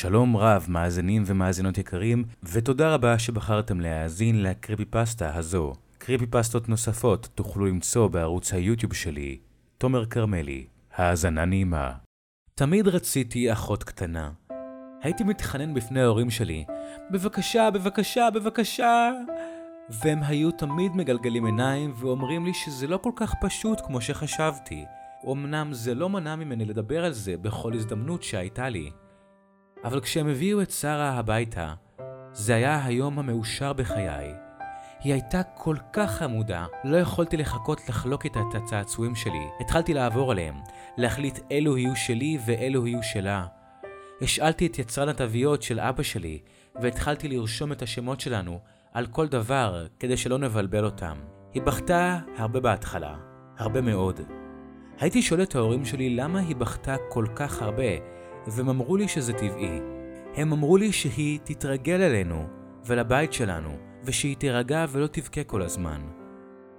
[0.00, 5.72] שלום רב, מאזינים ומאזינות יקרים, ותודה רבה שבחרתם להאזין לקריפי פסטה הזו.
[5.98, 9.38] קריפי פסטות נוספות תוכלו למצוא בערוץ היוטיוב שלי,
[9.78, 10.66] תומר כרמלי.
[10.96, 11.92] האזנה נעימה.
[12.54, 14.30] תמיד רציתי אחות קטנה.
[15.02, 16.64] הייתי מתחנן בפני ההורים שלי,
[17.10, 19.10] בבקשה, בבקשה, בבקשה.
[20.02, 24.84] והם היו תמיד מגלגלים עיניים ואומרים לי שזה לא כל כך פשוט כמו שחשבתי.
[25.32, 28.90] אמנם זה לא מנע ממני לדבר על זה בכל הזדמנות שהייתה לי.
[29.84, 31.74] אבל כשהם הביאו את שרה הביתה,
[32.32, 34.34] זה היה היום המאושר בחיי.
[35.00, 39.46] היא הייתה כל כך חמודה, לא יכולתי לחכות לחלוק איתה את הצעצועים שלי.
[39.60, 40.54] התחלתי לעבור עליהם,
[40.96, 43.46] להחליט אילו יהיו שלי ואילו יהיו שלה.
[44.20, 46.38] השאלתי את יצרן התוויות של אבא שלי,
[46.80, 48.60] והתחלתי לרשום את השמות שלנו
[48.92, 51.16] על כל דבר כדי שלא נבלבל אותם.
[51.54, 53.16] היא בכתה הרבה בהתחלה,
[53.58, 54.20] הרבה מאוד.
[54.98, 59.32] הייתי שואל את ההורים שלי למה היא בכתה כל כך הרבה, והם אמרו לי שזה
[59.32, 59.80] טבעי.
[60.36, 62.46] הם אמרו לי שהיא תתרגל אלינו
[62.86, 63.70] ולבית שלנו,
[64.04, 66.00] ושהיא תירגע ולא תבכה כל הזמן.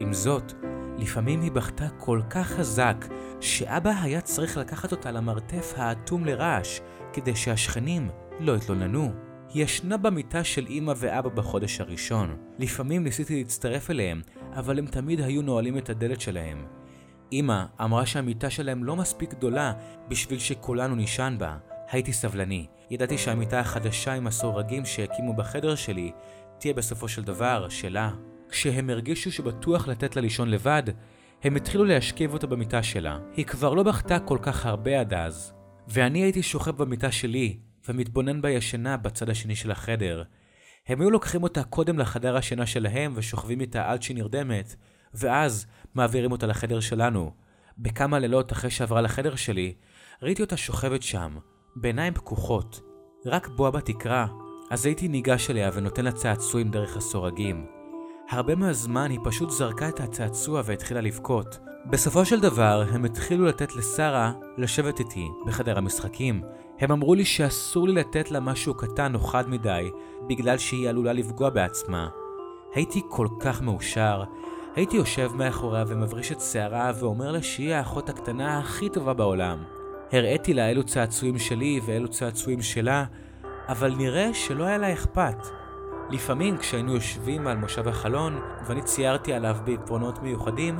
[0.00, 0.52] עם זאת,
[0.98, 3.04] לפעמים היא בכתה כל כך חזק,
[3.40, 6.80] שאבא היה צריך לקחת אותה למרתף האטום לרעש,
[7.12, 8.08] כדי שהשכנים
[8.40, 9.12] לא יתלוננו.
[9.54, 12.36] היא ישנה במיטה של אמא ואבא בחודש הראשון.
[12.58, 14.20] לפעמים ניסיתי להצטרף אליהם,
[14.52, 16.66] אבל הם תמיד היו נועלים את הדלת שלהם.
[17.32, 19.72] אמא אמרה שהמיטה שלהם לא מספיק גדולה
[20.08, 21.56] בשביל שכולנו נישן בה.
[21.90, 22.66] הייתי סבלני.
[22.90, 26.12] ידעתי שהמיטה החדשה עם הסורגים שהקימו בחדר שלי
[26.58, 28.10] תהיה בסופו של דבר שלה.
[28.48, 30.82] כשהם הרגישו שבטוח לתת לה לישון לבד,
[31.42, 33.18] הם התחילו להשכיב אותה במיטה שלה.
[33.36, 35.52] היא כבר לא בכתה כל כך הרבה עד אז.
[35.88, 40.22] ואני הייתי שוכב במיטה שלי, ומתבונן בה ישנה בצד השני של החדר.
[40.86, 44.76] הם היו לוקחים אותה קודם לחדר השינה שלהם ושוכבים איתה עד שהיא נרדמת,
[45.14, 45.66] ואז
[45.96, 47.30] מעבירים אותה לחדר שלנו.
[47.78, 49.74] בכמה לילות אחרי שעברה לחדר שלי,
[50.22, 51.36] ראיתי אותה שוכבת שם,
[51.76, 52.80] בעיניים פקוחות.
[53.26, 54.26] רק בועה בתקרה,
[54.70, 57.66] אז הייתי ניגש אליה ונותן לה צעצועים דרך הסורגים.
[58.30, 61.58] הרבה מהזמן היא פשוט זרקה את הצעצוע והתחילה לבכות.
[61.90, 66.42] בסופו של דבר, הם התחילו לתת לשרה לשבת איתי בחדר המשחקים.
[66.78, 69.90] הם אמרו לי שאסור לי לתת לה משהו קטן או חד מדי,
[70.28, 72.08] בגלל שהיא עלולה לפגוע בעצמה.
[72.74, 74.24] הייתי כל כך מאושר.
[74.76, 79.58] הייתי יושב מאחוריה ומבריש את שערה ואומר לה שהיא האחות הקטנה הכי טובה בעולם.
[80.12, 83.04] הראיתי לה אילו צעצועים שלי ואילו צעצועים שלה,
[83.68, 85.36] אבל נראה שלא היה לה אכפת.
[86.10, 90.78] לפעמים כשהיינו יושבים על מושב החלון ואני ציירתי עליו בעקרונות מיוחדים,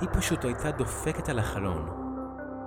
[0.00, 1.88] היא פשוט הייתה דופקת על החלון.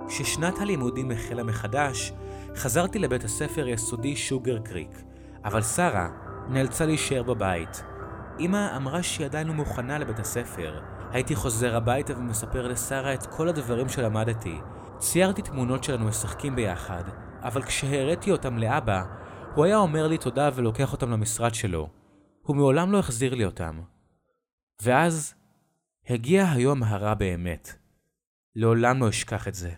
[0.08, 2.12] כששנת הלימודים החלה מחדש,
[2.56, 5.02] חזרתי לבית הספר יסודי שוגר קריק,
[5.44, 6.08] אבל שרה
[6.48, 7.91] נאלצה להישאר בבית.
[8.40, 10.80] אמא אמרה שהיא עדיין לא מוכנה לבית הספר.
[11.10, 14.58] הייתי חוזר הביתה ומספר לשרה את כל הדברים שלמדתי.
[14.98, 17.02] ציירתי תמונות שלנו משחקים ביחד,
[17.42, 19.04] אבל כשהראיתי אותם לאבא,
[19.54, 21.88] הוא היה אומר לי תודה ולוקח אותם למשרד שלו.
[22.42, 23.80] הוא מעולם לא החזיר לי אותם.
[24.82, 25.34] ואז
[26.08, 27.72] הגיע היום הרע באמת.
[28.56, 29.72] לעולם לא אשכח את זה.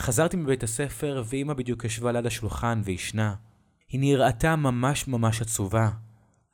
[0.00, 3.34] חזרתי מבית הספר ואמא בדיוק ישבה ליד השולחן וישנה.
[3.88, 5.90] היא נראתה ממש ממש עצובה.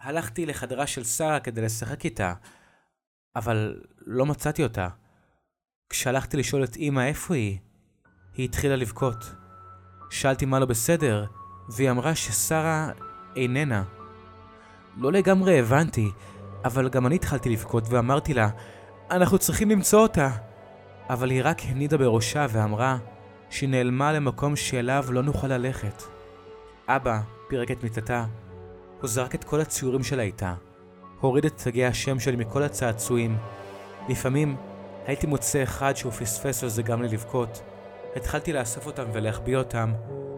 [0.00, 2.34] הלכתי לחדרה של שרה כדי לשחק איתה,
[3.36, 4.88] אבל לא מצאתי אותה.
[5.90, 7.58] כשהלכתי לשאול את אמא איפה היא,
[8.34, 9.34] היא התחילה לבכות.
[10.10, 11.26] שאלתי מה לא בסדר,
[11.68, 12.90] והיא אמרה ששרה
[13.36, 13.84] איננה.
[14.96, 16.10] לא לגמרי הבנתי,
[16.64, 18.48] אבל גם אני התחלתי לבכות ואמרתי לה,
[19.10, 20.30] אנחנו צריכים למצוא אותה.
[21.10, 22.98] אבל היא רק הנידה בראשה ואמרה
[23.50, 26.02] שהיא נעלמה למקום שאליו לא נוכל ללכת.
[26.88, 28.24] אבא פירק את מיטתה.
[29.00, 30.54] הוא זרק את כל הציורים שלה איתה.
[31.20, 33.36] הוריד את תגי השם שלי מכל הצעצועים.
[34.08, 34.56] לפעמים
[35.06, 37.62] הייתי מוצא אחד שהוא פספס וזה גם לי לבכות.
[38.16, 39.92] התחלתי לאסוף אותם ולהחביא אותם,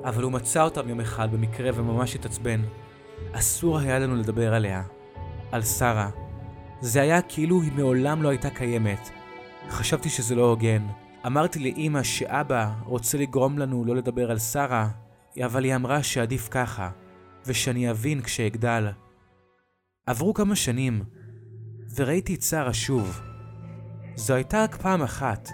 [0.04, 2.62] אבל הוא מצא אותם יום אחד במקרה וממש התעצבן.
[3.32, 4.82] אסור היה לנו לדבר עליה.
[5.52, 6.10] על שרה.
[6.80, 9.10] זה היה כאילו היא מעולם לא הייתה קיימת.
[9.70, 10.86] חשבתי שזה לא הוגן.
[11.26, 14.88] אמרתי לאימא שאבא רוצה לגרום לנו לא לדבר על שרה,
[15.44, 16.90] אבל היא אמרה שעדיף ככה,
[17.48, 18.88] ושאני אבין כשאגדל.
[20.06, 21.02] עברו כמה שנים,
[21.94, 23.20] וראיתי את שרה שוב.
[24.16, 25.48] זו הייתה רק פעם אחת,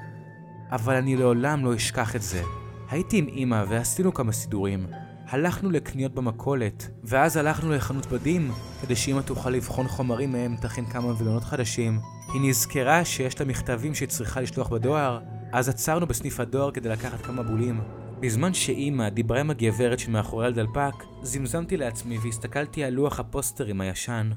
[0.70, 2.43] אבל אני לעולם לא אשכח את זה.
[2.91, 4.87] הייתי עם אמא ועשינו כמה סידורים.
[5.29, 8.50] הלכנו לקניות במכולת, ואז הלכנו לחנות בדים,
[8.82, 12.00] כדי שאמא תוכל לבחון חומרים מהם תכין כמה וילונות חדשים.
[12.32, 15.20] היא נזכרה שיש לה מכתבים שהיא צריכה לשלוח בדואר,
[15.52, 18.04] אז עצרנו בסניף הדואר כדי לקחת כמה בולים.
[18.20, 24.31] בזמן שאימא דיברה עם הגברת שמאחורי הדלפק, זמזמתי לעצמי והסתכלתי על לוח הפוסטרים הישן.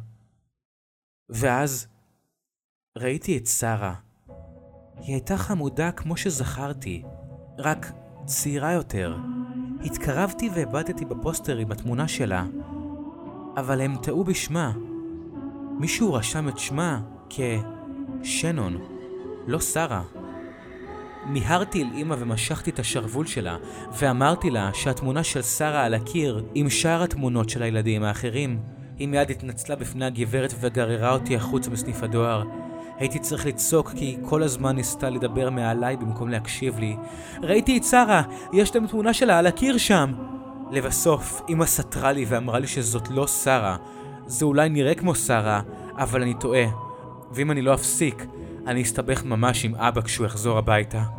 [1.30, 1.88] ואז
[2.98, 3.94] ראיתי את שרה.
[4.96, 7.04] היא הייתה חמודה כמו שזכרתי,
[7.58, 7.92] רק
[8.26, 9.18] צעירה יותר.
[9.84, 12.46] התקרבתי והבטתי בפוסטר עם התמונה שלה,
[13.58, 14.74] אבל הם טעו בשמה.
[15.80, 18.78] מישהו רשם את שמה כשנון,
[19.48, 20.17] לא שרה.
[21.30, 23.58] מיהרתי אל אמא ומשכתי את השרוול שלה,
[24.00, 28.60] ואמרתי לה שהתמונה של שרה על הקיר עם שאר התמונות של הילדים האחרים.
[28.98, 32.44] היא מיד התנצלה בפני הגברת וגררה אותי החוצה מסניף הדואר.
[32.98, 36.96] הייתי צריך לצעוק כי היא כל הזמן ניסתה לדבר מעליי במקום להקשיב לי.
[37.44, 38.22] ראיתי את שרה,
[38.54, 40.14] יש להם תמונה שלה על הקיר שם!
[40.72, 43.78] לבסוף, אמא סתרה לי ואמרה לי שזאת לא שרה.
[44.26, 45.62] זה אולי נראה כמו שרה,
[45.98, 46.66] אבל אני טועה.
[47.32, 48.26] ואם אני לא אפסיק,
[48.68, 51.17] אני אסתבך ממש עם אבא כשהוא יחזור הביתה.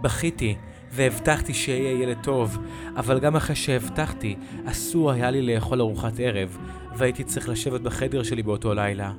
[0.00, 0.56] בכיתי,
[0.92, 2.58] והבטחתי שאהיה ילד טוב,
[2.96, 6.58] אבל גם אחרי שהבטחתי, אסור היה לי לאכול ארוחת ערב,
[6.96, 9.12] והייתי צריך לשבת בחדר שלי באותו לילה.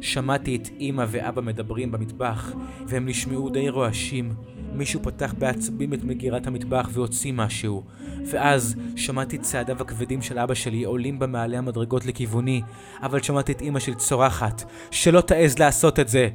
[0.00, 2.52] שמעתי את אמא ואבא מדברים במטבח,
[2.86, 4.34] והם נשמעו די רועשים.
[4.72, 7.84] מישהו פתח בעצבים את מגירת המטבח והוציא משהו,
[8.26, 12.62] ואז שמעתי צעדיו הכבדים של אבא שלי עולים במעלה המדרגות לכיווני,
[13.02, 16.28] אבל שמעתי את אמא שלי צורחת, שלא תעז לעשות את זה!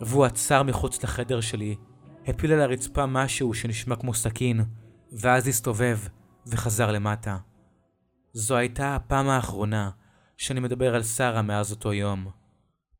[0.00, 1.74] והוא עצר מחוץ לחדר שלי,
[2.26, 4.60] הפיל על הרצפה משהו שנשמע כמו סכין,
[5.12, 5.98] ואז הסתובב
[6.46, 7.36] וחזר למטה.
[8.32, 9.90] זו הייתה הפעם האחרונה
[10.36, 12.26] שאני מדבר על שרה מאז אותו יום.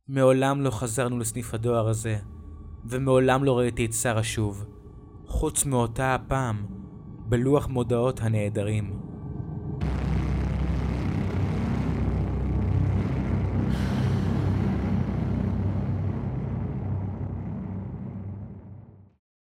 [0.08, 2.18] מעולם לא חזרנו לסניף הדואר הזה,
[2.84, 4.66] ומעולם לא ראיתי את שרה שוב,
[5.26, 6.66] חוץ מאותה הפעם,
[7.18, 9.11] בלוח מודעות הנעדרים.